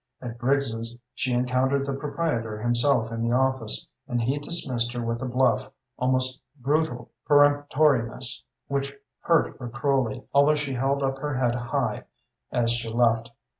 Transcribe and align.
At 0.19 0.39
Briggs's 0.39 0.97
she 1.13 1.31
encountered 1.31 1.85
the 1.85 1.93
proprietor 1.93 2.59
himself 2.59 3.11
in 3.11 3.21
the 3.21 3.37
office, 3.37 3.87
and 4.07 4.19
he 4.19 4.39
dismissed 4.39 4.91
her 4.93 5.05
with 5.05 5.21
a 5.21 5.27
bluff, 5.27 5.69
almost 5.95 6.41
brutal, 6.59 7.11
peremptoriness 7.27 8.43
which 8.67 8.95
hurt 9.19 9.55
her 9.59 9.69
cruelly, 9.69 10.23
although 10.33 10.55
she 10.55 10.73
held 10.73 11.03
up 11.03 11.19
her 11.19 11.35
head 11.37 11.53
high 11.53 12.05
as 12.51 12.71
she 12.71 12.89
left. 12.89 13.29